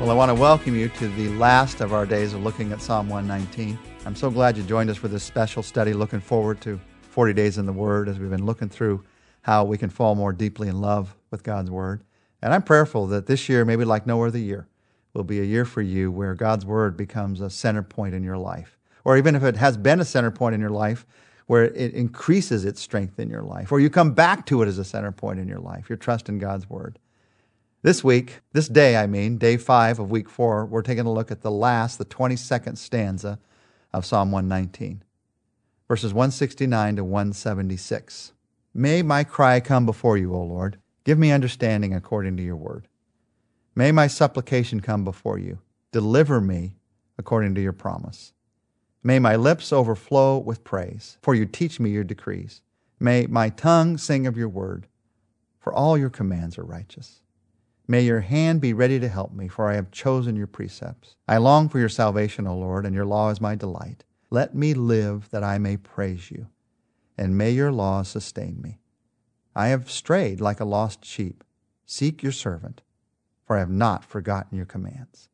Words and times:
Well, 0.00 0.10
I 0.10 0.14
want 0.14 0.30
to 0.30 0.34
welcome 0.34 0.74
you 0.74 0.88
to 0.88 1.08
the 1.08 1.28
last 1.36 1.82
of 1.82 1.92
our 1.92 2.06
days 2.06 2.32
of 2.32 2.42
looking 2.42 2.72
at 2.72 2.80
Psalm 2.80 3.10
119. 3.10 3.78
I'm 4.06 4.16
so 4.16 4.30
glad 4.30 4.56
you 4.56 4.62
joined 4.62 4.88
us 4.88 4.96
for 4.96 5.08
this 5.08 5.22
special 5.22 5.62
study. 5.62 5.92
Looking 5.92 6.20
forward 6.20 6.58
to 6.62 6.80
40 7.02 7.34
days 7.34 7.58
in 7.58 7.66
the 7.66 7.72
Word 7.74 8.08
as 8.08 8.18
we've 8.18 8.30
been 8.30 8.46
looking 8.46 8.70
through 8.70 9.04
how 9.42 9.64
we 9.64 9.76
can 9.76 9.90
fall 9.90 10.14
more 10.14 10.32
deeply 10.32 10.68
in 10.68 10.80
love 10.80 11.14
with 11.30 11.42
God's 11.42 11.70
Word. 11.70 12.02
And 12.40 12.54
I'm 12.54 12.62
prayerful 12.62 13.08
that 13.08 13.26
this 13.26 13.46
year, 13.50 13.66
maybe 13.66 13.84
like 13.84 14.06
no 14.06 14.24
other 14.24 14.38
year, 14.38 14.66
will 15.12 15.22
be 15.22 15.38
a 15.38 15.44
year 15.44 15.66
for 15.66 15.82
you 15.82 16.10
where 16.10 16.34
God's 16.34 16.64
Word 16.64 16.96
becomes 16.96 17.42
a 17.42 17.50
center 17.50 17.82
point 17.82 18.14
in 18.14 18.24
your 18.24 18.38
life. 18.38 18.78
Or 19.04 19.18
even 19.18 19.34
if 19.36 19.42
it 19.42 19.56
has 19.56 19.76
been 19.76 20.00
a 20.00 20.06
center 20.06 20.30
point 20.30 20.54
in 20.54 20.62
your 20.62 20.70
life, 20.70 21.04
where 21.46 21.64
it 21.64 21.92
increases 21.92 22.64
its 22.64 22.80
strength 22.80 23.20
in 23.20 23.28
your 23.28 23.42
life, 23.42 23.70
or 23.70 23.80
you 23.80 23.90
come 23.90 24.14
back 24.14 24.46
to 24.46 24.62
it 24.62 24.66
as 24.66 24.78
a 24.78 24.84
center 24.84 25.12
point 25.12 25.38
in 25.38 25.46
your 25.46 25.60
life, 25.60 25.90
your 25.90 25.98
trust 25.98 26.30
in 26.30 26.38
God's 26.38 26.70
Word. 26.70 26.98
This 27.82 28.04
week, 28.04 28.40
this 28.52 28.68
day, 28.68 28.94
I 28.98 29.06
mean, 29.06 29.38
day 29.38 29.56
five 29.56 29.98
of 29.98 30.10
week 30.10 30.28
four, 30.28 30.66
we're 30.66 30.82
taking 30.82 31.06
a 31.06 31.12
look 31.12 31.30
at 31.30 31.40
the 31.40 31.50
last, 31.50 31.96
the 31.96 32.04
22nd 32.04 32.76
stanza 32.76 33.38
of 33.90 34.04
Psalm 34.04 34.30
119, 34.30 35.02
verses 35.88 36.12
169 36.12 36.96
to 36.96 37.04
176. 37.04 38.32
May 38.74 39.00
my 39.00 39.24
cry 39.24 39.60
come 39.60 39.86
before 39.86 40.18
you, 40.18 40.34
O 40.34 40.42
Lord. 40.42 40.76
Give 41.04 41.18
me 41.18 41.32
understanding 41.32 41.94
according 41.94 42.36
to 42.36 42.42
your 42.42 42.56
word. 42.56 42.86
May 43.74 43.92
my 43.92 44.08
supplication 44.08 44.80
come 44.80 45.02
before 45.02 45.38
you. 45.38 45.60
Deliver 45.90 46.38
me 46.38 46.74
according 47.16 47.54
to 47.54 47.62
your 47.62 47.72
promise. 47.72 48.34
May 49.02 49.18
my 49.18 49.36
lips 49.36 49.72
overflow 49.72 50.36
with 50.36 50.64
praise, 50.64 51.16
for 51.22 51.34
you 51.34 51.46
teach 51.46 51.80
me 51.80 51.88
your 51.88 52.04
decrees. 52.04 52.60
May 52.98 53.26
my 53.26 53.48
tongue 53.48 53.96
sing 53.96 54.26
of 54.26 54.36
your 54.36 54.50
word, 54.50 54.86
for 55.58 55.72
all 55.72 55.96
your 55.96 56.10
commands 56.10 56.58
are 56.58 56.64
righteous. 56.64 57.22
May 57.90 58.02
your 58.02 58.20
hand 58.20 58.60
be 58.60 58.72
ready 58.72 59.00
to 59.00 59.08
help 59.08 59.32
me, 59.32 59.48
for 59.48 59.68
I 59.68 59.74
have 59.74 59.90
chosen 59.90 60.36
your 60.36 60.46
precepts. 60.46 61.16
I 61.26 61.38
long 61.38 61.68
for 61.68 61.80
your 61.80 61.88
salvation, 61.88 62.46
O 62.46 62.56
Lord, 62.56 62.86
and 62.86 62.94
your 62.94 63.04
law 63.04 63.30
is 63.30 63.40
my 63.40 63.56
delight. 63.56 64.04
Let 64.30 64.54
me 64.54 64.74
live 64.74 65.28
that 65.30 65.42
I 65.42 65.58
may 65.58 65.76
praise 65.76 66.30
you, 66.30 66.46
and 67.18 67.36
may 67.36 67.50
your 67.50 67.72
laws 67.72 68.06
sustain 68.06 68.62
me. 68.62 68.78
I 69.56 69.70
have 69.70 69.90
strayed 69.90 70.40
like 70.40 70.60
a 70.60 70.64
lost 70.64 71.04
sheep. 71.04 71.42
Seek 71.84 72.22
your 72.22 72.30
servant, 72.30 72.82
for 73.44 73.56
I 73.56 73.58
have 73.58 73.70
not 73.70 74.04
forgotten 74.04 74.56
your 74.56 74.66
commands. 74.66 75.28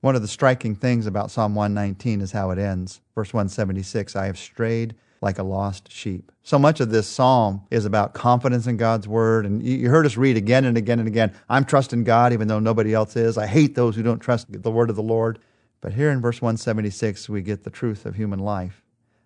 One 0.00 0.16
of 0.16 0.22
the 0.22 0.26
striking 0.26 0.74
things 0.74 1.06
about 1.06 1.30
Psalm 1.30 1.54
119 1.54 2.20
is 2.20 2.32
how 2.32 2.50
it 2.50 2.58
ends. 2.58 3.00
Verse 3.14 3.32
176 3.32 4.16
I 4.16 4.26
have 4.26 4.38
strayed 4.38 4.96
like 5.20 5.38
a 5.38 5.42
lost 5.42 5.90
sheep. 5.90 6.30
So 6.42 6.58
much 6.58 6.80
of 6.80 6.90
this 6.90 7.06
psalm 7.06 7.62
is 7.70 7.84
about 7.84 8.14
confidence 8.14 8.66
in 8.66 8.76
God's 8.76 9.08
word. 9.08 9.46
And 9.46 9.62
you 9.62 9.88
heard 9.88 10.06
us 10.06 10.16
read 10.16 10.36
again 10.36 10.64
and 10.64 10.76
again 10.76 10.98
and 10.98 11.08
again 11.08 11.34
I'm 11.48 11.64
trusting 11.64 12.04
God 12.04 12.32
even 12.32 12.48
though 12.48 12.60
nobody 12.60 12.94
else 12.94 13.16
is. 13.16 13.38
I 13.38 13.46
hate 13.46 13.74
those 13.74 13.96
who 13.96 14.02
don't 14.02 14.20
trust 14.20 14.46
the 14.50 14.70
word 14.70 14.90
of 14.90 14.96
the 14.96 15.02
Lord. 15.02 15.38
But 15.80 15.92
here 15.92 16.10
in 16.10 16.20
verse 16.20 16.40
176, 16.40 17.28
we 17.28 17.42
get 17.42 17.64
the 17.64 17.70
truth 17.70 18.06
of 18.06 18.16
human 18.16 18.40
life. 18.40 18.82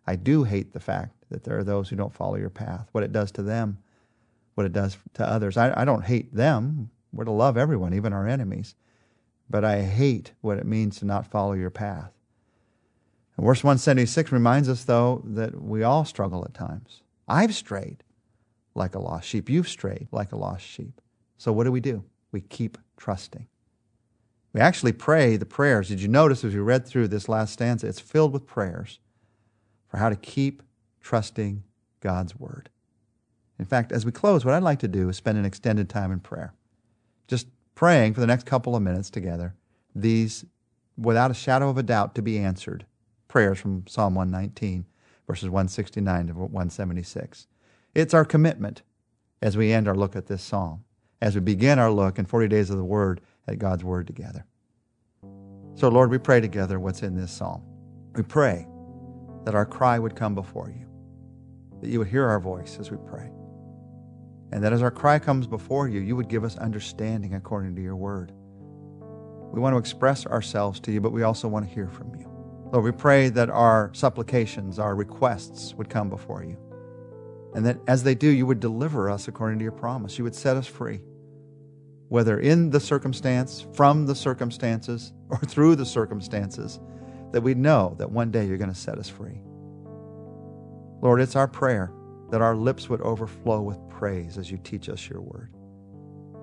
I 0.07 0.17
do 0.17 0.45
hate 0.45 0.73
the 0.73 0.81
fact 0.81 1.15
that 1.31 1.45
there 1.45 1.59
are 1.59 1.65
those 1.65 1.89
who 1.89 1.97
don't 1.97 2.15
follow 2.15 2.37
your 2.37 2.51
path, 2.51 2.89
what 2.93 3.05
it 3.05 3.13
does 3.13 3.31
to 3.33 3.43
them, 3.43 3.79
what 4.55 4.67
it 4.67 4.73
does 4.73 4.99
to 5.15 5.29
others. 5.29 5.57
I, 5.57 5.81
I 5.81 5.85
don't 5.85 6.05
hate 6.05 6.35
them. 6.35 6.91
We're 7.13 7.25
to 7.25 7.31
love 7.31 7.57
everyone, 7.57 7.95
even 7.95 8.13
our 8.13 8.27
enemies. 8.27 8.75
But 9.49 9.65
I 9.65 9.83
hate 9.83 10.33
what 10.41 10.59
it 10.59 10.67
means 10.67 10.99
to 10.99 11.05
not 11.05 11.27
follow 11.27 11.53
your 11.53 11.71
path. 11.71 12.13
Verse 13.41 13.65
176 13.65 14.33
reminds 14.33 14.69
us, 14.69 14.85
though, 14.85 15.23
that 15.25 15.63
we 15.63 15.83
all 15.83 16.05
struggle 16.05 16.45
at 16.45 16.53
times. 16.53 17.03
I've 17.27 17.55
strayed 17.55 18.05
like 18.75 18.95
a 18.95 18.99
lost 18.99 19.27
sheep. 19.27 19.49
You've 19.49 19.69
strayed 19.69 20.09
like 20.13 20.33
a 20.33 20.37
lost 20.37 20.65
sheep. 20.67 21.01
So 21.39 21.51
what 21.51 21.65
do 21.65 21.73
we 21.73 21.81
do? 21.81 22.05
We 22.33 22.43
keep 22.43 22.77
trusting. 22.99 23.47
We 24.53 24.61
actually 24.61 24.93
pray 24.93 25.37
the 25.37 25.47
prayers. 25.47 25.89
Did 25.89 26.03
you 26.03 26.09
notice 26.09 26.45
as 26.45 26.53
we 26.53 26.61
read 26.61 26.87
through 26.87 27.09
this 27.09 27.29
last 27.31 27.55
stanza, 27.55 27.87
it's 27.87 27.99
filled 27.99 28.33
with 28.33 28.47
prayers 28.47 28.99
for 29.89 29.97
how 29.97 30.11
to 30.11 30.17
keep 30.17 30.63
trusting 31.01 31.63
God's 32.01 32.39
word. 32.39 32.69
In 33.59 33.65
fact, 33.65 33.91
as 33.91 34.05
we 34.05 34.13
close, 34.13 34.45
what 34.45 34.55
I'd 34.55 34.63
like 34.63 34.81
to 34.81 34.89
do 34.89 35.09
is 35.09 35.17
spend 35.17 35.39
an 35.39 35.47
extended 35.47 35.89
time 35.89 36.13
in 36.13 36.21
prayer. 36.21 36.53
Just 37.27 37.47
praying 37.75 38.15
for 38.15 38.21
the 38.21 38.27
next 38.27 38.45
couple 38.45 38.77
of 38.77 38.83
minutes 38.83 39.09
together, 39.09 39.55
these, 39.95 40.45
without 40.99 41.31
a 41.31 41.35
shadow 41.35 41.71
of 41.71 41.79
a 41.79 41.83
doubt, 41.83 42.15
to 42.17 42.23
be 42.23 42.39
answered 42.39 42.85
prayers 43.31 43.59
from 43.61 43.87
Psalm 43.87 44.15
119, 44.17 44.85
verses 45.27 45.49
169 45.49 46.27
to 46.27 46.33
176. 46.35 47.47
It's 47.95 48.13
our 48.13 48.25
commitment 48.25 48.83
as 49.41 49.57
we 49.57 49.73
end 49.73 49.87
our 49.89 49.95
look 49.95 50.17
at 50.17 50.27
this 50.27 50.43
psalm, 50.43 50.85
as 51.23 51.37
we 51.37 51.41
begin 51.41 51.79
our 51.79 51.93
look 51.93 52.19
in 52.19 52.27
40 52.27 52.49
days 52.49 52.71
of 52.71 52.77
the 52.77 52.85
Word 52.85 53.21
at 53.47 53.59
God's 53.59 53.85
Word 53.85 54.09
together. 54.09 54.45
So, 55.77 55.89
Lord, 55.89 56.11
we 56.11 56.19
pray 56.19 56.41
together 56.41 56.81
what's 56.81 57.03
in 57.03 57.15
this 57.15 57.31
psalm. 57.31 57.63
We 58.17 58.25
pray 58.25 58.67
that 59.45 59.55
our 59.55 59.65
cry 59.65 59.99
would 59.99 60.17
come 60.17 60.35
before 60.35 60.69
you, 60.69 60.87
that 61.81 61.89
you 61.89 62.01
would 62.01 62.09
hear 62.09 62.27
our 62.27 62.41
voice 62.41 62.79
as 62.81 62.91
we 62.91 62.99
pray, 63.09 63.31
and 64.51 64.63
that 64.65 64.73
as 64.73 64.83
our 64.83 64.91
cry 64.91 65.21
comes 65.21 65.47
before 65.47 65.89
you, 65.89 66.01
you 66.01 66.17
would 66.17 66.29
give 66.29 66.43
us 66.43 66.59
understanding 66.59 67.35
according 67.35 67.77
to 67.77 67.81
your 67.81 67.97
word. 67.97 68.33
We 69.53 69.61
want 69.61 69.75
to 69.75 69.79
express 69.79 70.27
ourselves 70.27 70.81
to 70.81 70.93
you, 70.93 71.01
but 71.01 71.13
we 71.13 71.23
also 71.23 71.47
want 71.47 71.69
to 71.69 71.73
hear 71.73 71.89
from 71.89 72.13
you. 72.17 72.30
Lord, 72.73 72.85
we 72.85 72.93
pray 72.93 73.31
that 73.31 73.51
our 73.51 73.91
supplications, 73.95 74.79
our 74.79 74.95
requests 74.95 75.75
would 75.75 75.89
come 75.89 76.09
before 76.09 76.45
you. 76.45 76.57
And 77.55 77.67
that 77.67 77.79
as 77.89 78.05
they 78.05 78.15
do, 78.15 78.29
you 78.29 78.47
would 78.47 78.61
deliver 78.61 79.11
us 79.11 79.27
according 79.27 79.59
to 79.59 79.65
your 79.65 79.73
promise. 79.73 80.19
You 80.19 80.25
would 80.25 80.37
set 80.37 80.57
us 80.57 80.69
free, 80.69 81.01
whether 82.09 82.39
in 82.39 82.71
the 82.71 82.79
circumstance, 82.79 83.67
from 83.75 84.07
the 84.07 84.15
circumstances, 84.15 85.13
or 85.31 85.39
through 85.39 85.77
the 85.77 85.87
circumstances, 85.87 86.79
that 87.33 87.41
we 87.41 87.55
know 87.55 87.97
that 87.99 88.11
one 88.11 88.31
day 88.31 88.47
you're 88.47 88.57
going 88.57 88.73
to 88.73 88.77
set 88.77 88.99
us 88.99 89.09
free. 89.09 89.41
Lord, 91.03 91.21
it's 91.21 91.37
our 91.37 91.49
prayer 91.49 91.93
that 92.31 92.41
our 92.41 92.55
lips 92.55 92.89
would 92.89 93.01
overflow 93.01 93.63
with 93.63 93.79
praise 93.89 94.39
as 94.39 94.49
you 94.49 94.59
teach 94.59 94.89
us 94.89 95.09
your 95.09 95.21
word. 95.21 95.53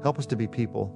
Help 0.03 0.19
us 0.19 0.25
to 0.25 0.35
be 0.35 0.47
people 0.47 0.94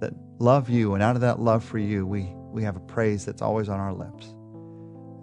that 0.00 0.12
love 0.40 0.68
you, 0.68 0.94
and 0.94 1.02
out 1.02 1.14
of 1.14 1.20
that 1.20 1.38
love 1.38 1.62
for 1.62 1.78
you, 1.78 2.04
we, 2.04 2.32
we 2.50 2.64
have 2.64 2.76
a 2.76 2.80
praise 2.80 3.24
that's 3.24 3.42
always 3.42 3.68
on 3.68 3.78
our 3.78 3.92
lips. 3.92 4.34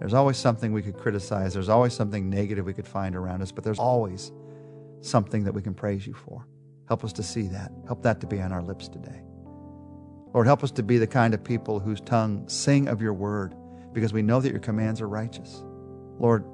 There's 0.00 0.14
always 0.14 0.38
something 0.38 0.72
we 0.72 0.82
could 0.82 0.96
criticize. 0.96 1.52
There's 1.52 1.68
always 1.68 1.92
something 1.92 2.30
negative 2.30 2.64
we 2.64 2.72
could 2.72 2.88
find 2.88 3.14
around 3.14 3.42
us, 3.42 3.52
but 3.52 3.64
there's 3.64 3.78
always 3.78 4.32
something 5.02 5.44
that 5.44 5.52
we 5.52 5.60
can 5.60 5.74
praise 5.74 6.06
you 6.06 6.14
for. 6.14 6.46
Help 6.88 7.04
us 7.04 7.12
to 7.12 7.22
see 7.22 7.48
that. 7.48 7.70
Help 7.86 8.02
that 8.02 8.18
to 8.22 8.26
be 8.26 8.40
on 8.40 8.50
our 8.50 8.62
lips 8.62 8.88
today. 8.88 9.22
Lord, 10.32 10.46
help 10.46 10.64
us 10.64 10.70
to 10.72 10.82
be 10.82 10.96
the 10.96 11.06
kind 11.06 11.34
of 11.34 11.44
people 11.44 11.80
whose 11.80 12.00
tongue 12.00 12.48
sing 12.48 12.88
of 12.88 13.02
your 13.02 13.12
word 13.12 13.54
because 13.92 14.12
we 14.12 14.22
know 14.22 14.40
that 14.40 14.50
your 14.50 14.60
commands 14.60 15.02
are 15.02 15.08
righteous. 15.08 15.62
Lord, 16.18 16.44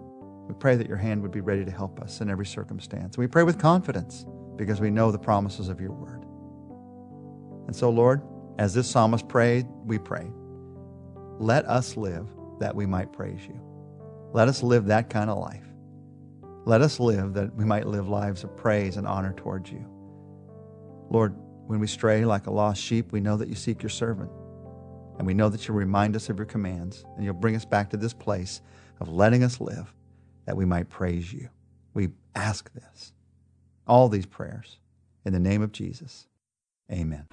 we 0.49 0.55
pray 0.55 0.75
that 0.75 0.89
your 0.89 0.97
hand 0.97 1.23
would 1.23 1.31
be 1.31 1.41
ready 1.41 1.65
to 1.65 1.71
help 1.71 2.01
us 2.01 2.21
in 2.21 2.29
every 2.29 2.47
circumstance. 2.47 3.17
we 3.17 3.29
pray 3.29 3.45
with 3.45 3.59
confidence 3.59 4.27
because 4.57 4.81
we 4.81 4.91
know 4.91 5.13
the 5.13 5.19
promises 5.19 5.69
of 5.69 5.81
your 5.81 5.93
word. 5.93 6.25
And 7.67 7.77
so, 7.77 7.91
Lord, 7.91 8.23
as 8.59 8.75
this 8.75 8.89
psalmist 8.89 9.29
prayed, 9.29 9.67
we 9.85 9.99
pray. 9.99 10.31
Let 11.39 11.65
us 11.67 11.97
live 11.97 12.29
that 12.59 12.75
we 12.75 12.87
might 12.87 13.13
praise 13.13 13.41
you. 13.47 13.61
Let 14.33 14.49
us 14.49 14.63
live 14.63 14.87
that 14.87 15.11
kind 15.11 15.31
of 15.31 15.39
life. 15.39 15.65
Let 16.65 16.81
us 16.81 16.99
live 16.99 17.35
that 17.35 17.55
we 17.55 17.65
might 17.65 17.87
live 17.87 18.09
lives 18.09 18.45
of 18.45 18.57
praise 18.57 18.97
and 18.97 19.07
honor 19.07 19.33
towards 19.33 19.71
you. 19.71 19.85
Lord, 21.11 21.35
when 21.67 21.81
we 21.81 21.87
stray 21.87 22.25
like 22.25 22.47
a 22.47 22.51
lost 22.51 22.83
sheep, 22.83 23.13
we 23.13 23.21
know 23.21 23.37
that 23.37 23.49
you 23.49 23.55
seek 23.55 23.83
your 23.83 23.91
servant. 23.91 24.31
And 25.19 25.27
we 25.27 25.35
know 25.35 25.49
that 25.49 25.67
you'll 25.67 25.77
remind 25.77 26.15
us 26.17 26.29
of 26.29 26.37
your 26.37 26.47
commands 26.47 27.05
and 27.17 27.25
you'll 27.25 27.35
bring 27.35 27.57
us 27.57 27.65
back 27.65 27.91
to 27.91 27.97
this 27.97 28.13
place 28.13 28.61
of 29.01 29.09
letting 29.09 29.43
us 29.43 29.61
live 29.61 29.95
that 30.45 30.57
we 30.57 30.65
might 30.65 30.89
praise 30.91 31.33
you. 31.33 31.49
We 31.95 32.11
ask 32.35 32.73
this, 32.75 33.13
all 33.87 34.09
these 34.09 34.27
prayers, 34.27 34.79
in 35.25 35.33
the 35.33 35.41
name 35.41 35.63
of 35.63 35.73
Jesus. 35.73 36.27
Amen. 36.91 37.27